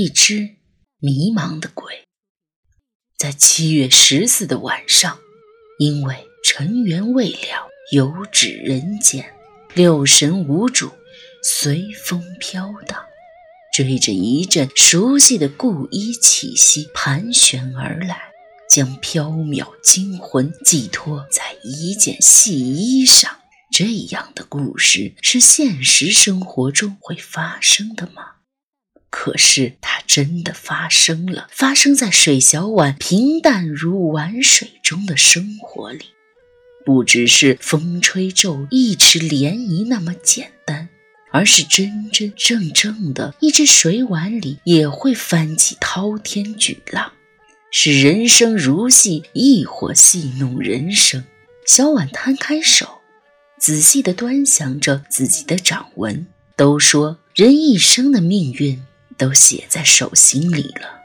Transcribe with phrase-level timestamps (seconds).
[0.00, 0.50] 一只
[1.00, 2.04] 迷茫的鬼，
[3.16, 5.18] 在七月十四的晚上，
[5.80, 9.34] 因为尘缘未了，游至人间，
[9.74, 10.92] 六神无主，
[11.42, 13.06] 随风飘荡，
[13.74, 18.30] 追着一阵熟悉的故衣气息盘旋而来，
[18.70, 23.36] 将缥缈惊魂寄托在一件细衣上。
[23.72, 28.37] 这样的故事是现实生活中会发生的吗？
[29.10, 36.06] 可是它真的发生了，发生在水小婉平淡如碗水中的生活里，
[36.84, 40.88] 不只是风吹皱一池涟漪那么简单，
[41.30, 47.12] 而是真真正正的一只水碗里也会翻起滔天巨浪，
[47.70, 51.24] 是人生如戏，亦或戏弄人生。
[51.66, 53.00] 小婉摊开手，
[53.58, 56.26] 仔细地端详着自己的掌纹。
[56.56, 58.82] 都说人一生的命运。
[59.18, 61.02] 都写在手心里了，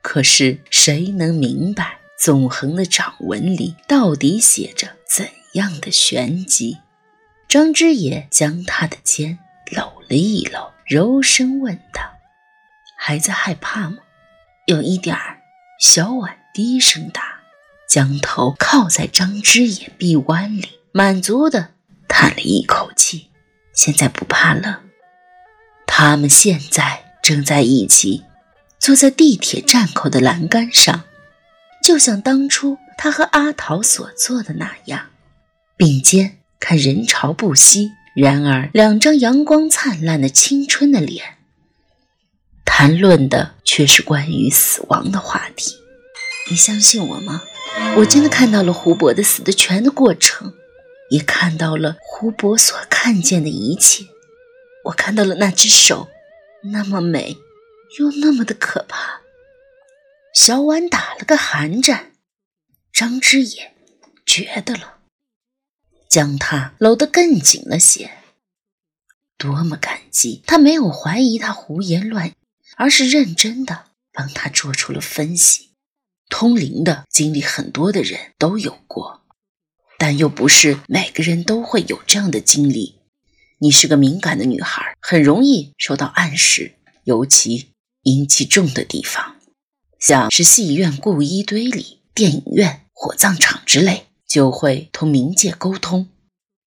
[0.00, 6.78] 可是谁能明白纵横的掌纹里到底写着怎样的玄机？
[7.48, 9.38] 张之野将他的肩
[9.72, 12.00] 搂了一搂，柔声问道
[12.96, 13.98] ：“还在害怕吗
[14.66, 15.40] ？”“有一点儿。”
[15.80, 17.40] 小婉低声答，
[17.88, 21.72] 将头靠在张之野臂弯里，满足的
[22.06, 23.30] 叹了一口气
[23.74, 24.82] ：“现在不怕了。”
[25.86, 27.11] 他们现在。
[27.22, 28.24] 正在一起，
[28.80, 31.04] 坐在地铁站口的栏杆上，
[31.82, 35.06] 就像当初他和阿桃所做的那样，
[35.76, 37.92] 并肩看人潮不息。
[38.14, 41.38] 然而，两张阳光灿烂的青春的脸，
[42.64, 45.76] 谈论的却是关于死亡的话题。
[46.50, 47.42] 你相信我吗？
[47.96, 50.52] 我真的看到了胡博的死的全的过程，
[51.08, 54.04] 也看到了胡博所看见的一切。
[54.86, 56.08] 我看到了那只手。
[56.64, 57.38] 那么美，
[57.98, 59.22] 又那么的可怕。
[60.32, 62.12] 小婉打了个寒战，
[62.92, 63.74] 张之野
[64.24, 65.00] 觉得了，
[66.08, 68.10] 将他搂得更紧了些。
[69.36, 72.34] 多么感激，他没有怀疑他胡言乱语，
[72.76, 75.70] 而是认真的帮他做出了分析。
[76.28, 79.22] 通灵的经历很多的人都有过，
[79.98, 83.01] 但又不是每个人都会有这样的经历。
[83.62, 86.72] 你是个敏感的女孩，很容易受到暗示，
[87.04, 87.68] 尤其
[88.02, 89.36] 阴气重的地方，
[90.00, 96.08] 像是戏院故衣堆里、电影院、火葬场之类，就会同冥界沟通。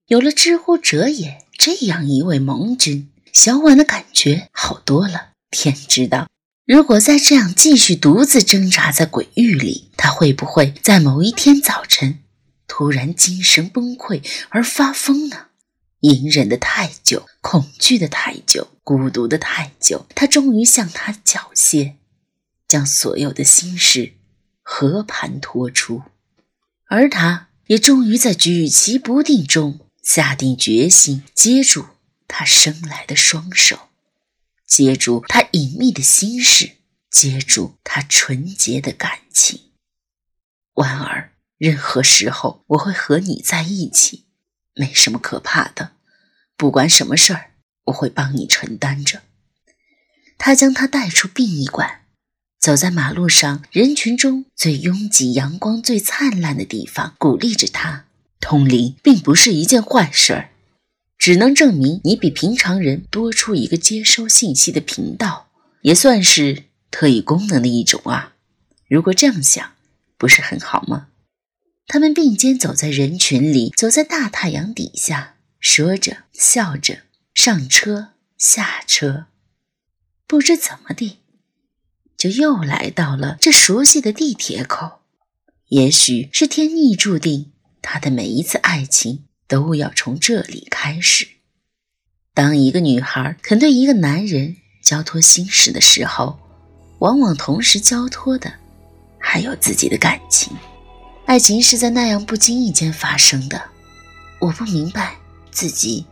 [0.08, 5.32] 有了知乎者也这样一位盟军，小婉的感觉好多了。
[5.52, 6.30] 天知道，
[6.66, 12.20] 如果再这样继续独自挣扎在鬼域里，她会不会在某一天早晨
[12.66, 15.48] 突然精神崩溃而发疯呢？
[16.06, 21.96] 隐忍的太久，恐惧的太久，孤独的太久，他终于向他缴械，
[22.68, 24.14] 将所有的心事
[24.62, 26.04] 和盘托出，
[26.86, 31.88] 而他也终于在举棋不定中下定决心，接住
[32.28, 33.90] 他生来的双手，
[34.68, 36.74] 接住他隐秘的心事，
[37.10, 39.72] 接住他纯洁的感情。
[40.76, 44.26] 婉儿，任何时候我会和你在一起，
[44.76, 45.95] 没什么可怕的。
[46.58, 47.52] 不管什么事儿，
[47.86, 49.22] 我会帮你承担着。
[50.38, 52.02] 他将他带出殡仪馆，
[52.60, 58.06] 走在马路上人群中最拥挤、阳光最灿烂的地方，鼓励着他。
[58.40, 60.50] 通灵并不是一件坏事儿，
[61.18, 65.48] 只能证明你比平常人多出一个接收信息的频道，
[65.82, 68.34] 也算是特异功能的一种啊。
[68.88, 69.72] 如果这样想，
[70.18, 71.08] 不是很好吗？
[71.88, 75.35] 他们并肩走在人群里，走在大太阳底下。
[75.68, 77.00] 说着，笑着，
[77.34, 79.26] 上车下车，
[80.28, 81.18] 不知怎么地，
[82.16, 85.00] 就又来到了这熟悉的地铁口。
[85.70, 87.52] 也许是天意注定，
[87.82, 91.28] 他的每一次爱情都要从这里开始。
[92.36, 96.38] 当一个女孩肯对一个男人交托心事的时候，
[97.00, 98.54] 往往同时交托的
[99.20, 100.56] 还有自己的感情。
[101.26, 103.60] 爱情是在那样不经意间发生的。
[104.40, 105.18] 我不明白。
[105.56, 106.06] 自己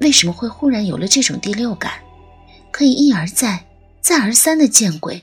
[0.00, 2.00] 为什么会忽然有了这种第六感，
[2.72, 3.64] 可以一而再、
[4.00, 5.22] 再而三的见鬼？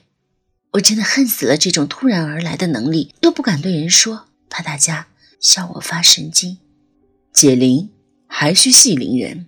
[0.71, 5.07] 我真的恨死了这种突然而来的能力，又不敢对人说，怕大家
[5.41, 6.57] 笑我发神经。
[7.33, 7.91] 解铃
[8.27, 9.47] 还需系铃人，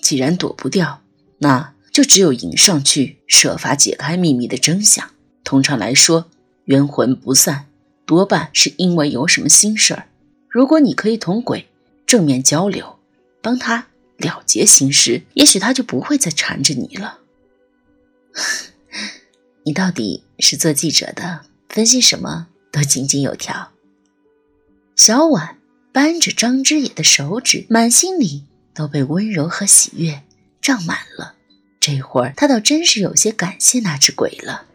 [0.00, 1.02] 既然躲不掉，
[1.38, 5.10] 那就只有迎上去，设法解开秘密的真相。
[5.42, 6.30] 通常来说，
[6.66, 7.66] 冤魂不散，
[8.06, 10.06] 多半是因为有什么心事儿。
[10.48, 11.66] 如果你可以同鬼
[12.06, 13.00] 正面交流。
[13.42, 17.18] 帮他了结心事，也许他就不会再缠着你了。
[19.64, 23.72] 你到底是做记者的，分析什么都井井有条。
[24.96, 25.58] 小婉
[25.92, 30.22] 扳着张之野的手指，满心里都被温柔和喜悦
[30.60, 31.34] 胀满了。
[31.80, 34.66] 这会儿，他倒真是有些感谢那只鬼了。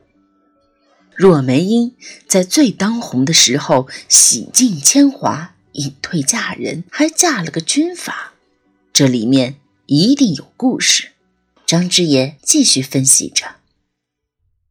[1.15, 1.95] 若梅英
[2.27, 8.33] 在最当红的时候，洗尽铅华，隐退嫁人，还嫁了个军阀，
[8.97, 11.11] 这里面一定有故事。
[11.67, 13.57] 张之言继续分析着：“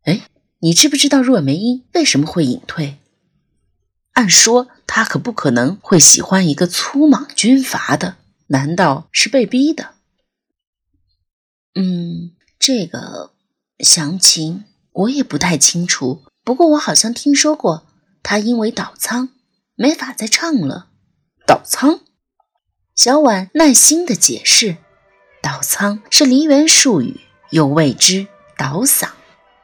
[0.02, 0.22] 哎，
[0.58, 2.98] 你知不知道若梅英为什么会隐退？
[4.14, 8.16] 按说她可不可能会喜欢一个粗莽军阀的，
[8.48, 9.94] 难道是被逼的？”
[11.78, 13.32] 嗯，这个
[13.78, 16.24] 详情我也不太清楚。
[16.42, 17.86] 不过我好像听说过，
[18.24, 19.28] 他因为倒仓，
[19.76, 20.88] 没法再唱了。
[21.46, 22.00] 倒仓，
[22.96, 24.78] 小婉耐心的解释
[25.42, 27.20] ：“倒仓是梨园术语，
[27.50, 28.26] 又谓之
[28.56, 29.08] 倒嗓。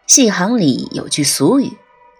[0.06, 1.72] 戏行里有句俗语：‘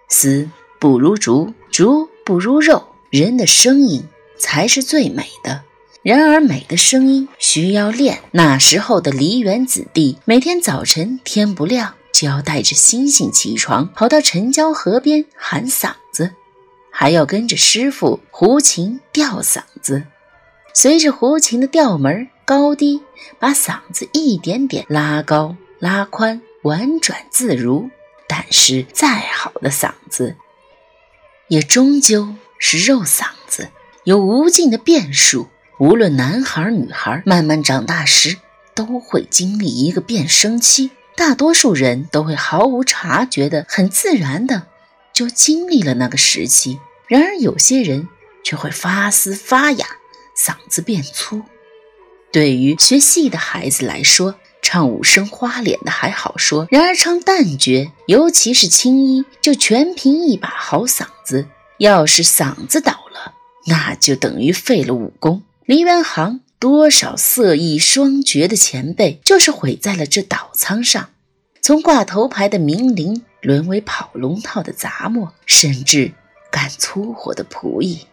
[0.09, 0.49] 丝
[0.79, 4.05] 不如竹，竹不如肉。’人的声音
[4.39, 5.61] 才是最美的。
[6.01, 8.19] 然而美的声音需要练。
[8.31, 16.31] 那时候的梨园子弟，每天早晨天不亮。”就要带着星星起床，跑到城郊河边喊嗓子，
[16.91, 20.03] 还要跟着师傅胡琴吊嗓子，
[20.75, 23.01] 随着胡琴的调门高低，
[23.39, 27.89] 把嗓子一点点拉高拉宽，婉转自如。
[28.27, 30.35] 但是再好的嗓子，
[31.47, 33.69] 也终究是肉嗓子，
[34.05, 35.47] 有无尽的变数。
[35.79, 38.37] 无论男孩女孩，慢慢长大时，
[38.73, 40.89] 都会经历一个变声期。
[41.15, 44.63] 大多数人都会毫无察觉的、很自然的
[45.13, 48.07] 就经历了那个时期，然而有些人
[48.43, 49.85] 却会发嘶发哑，
[50.43, 51.41] 嗓子变粗。
[52.31, 61.47] 对于学戏的孩子来说，唱五声花脸的还好说，然而唱旦角，尤其是青衣，就全凭一把好嗓子。
[61.77, 63.33] 要是嗓子倒了，
[63.67, 65.43] 那就等于废了武功。
[65.65, 66.41] 梨园行。
[66.59, 71.09] 多少色艺双绝的前辈，就是毁在了这倒仓上。
[71.61, 76.13] 从挂头牌的名伶，沦为跑龙套的杂墨，甚至
[76.49, 78.07] 干粗活的仆役。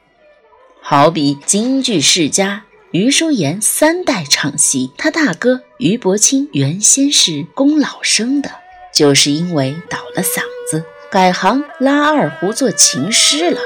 [0.93, 8.51] 好比京剧世家余叔岩三代唱戏，他大哥余伯清原先是供老生的，
[8.93, 13.61] 就是因为倒了嗓子，改行拉二胡做琴师了。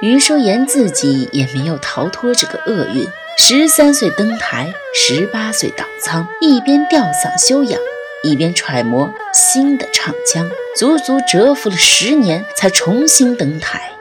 [0.00, 3.06] 余叔岩自己也没有逃脱这个厄运。
[3.38, 7.80] 十三岁登台，十八岁倒仓，一边吊嗓修养，
[8.24, 13.91] 一边揣摩新的唱腔，足足蛰伏了十年才重新登台。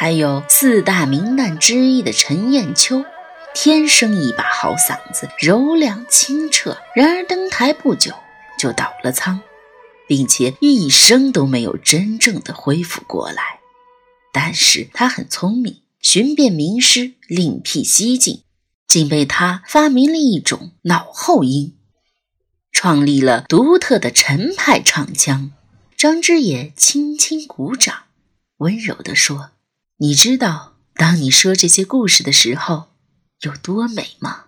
[0.00, 3.04] 还有四大名旦之一的陈砚秋，
[3.52, 8.14] 天生一把好嗓子，柔亮清澈，然而登台不久
[8.58, 9.42] 就倒了仓，
[10.08, 13.60] 并且一生都没有真正的恢复过来。
[14.32, 15.82] 但是他很聪明。
[16.00, 18.42] 寻遍名师，另辟蹊径，
[18.88, 21.76] 竟被他发明了一种脑后音，
[22.72, 25.52] 创立了独特的陈派唱腔。
[25.94, 28.04] 张之野轻轻鼓掌，
[28.56, 29.50] 温柔地说
[30.02, 32.86] ：“你知道，当你说这些故事的时候，
[33.42, 34.44] 有多美吗？”